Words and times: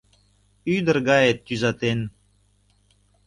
Ӱдыр 0.75 0.97
гае 1.07 1.31
тӱзатен. 1.45 1.99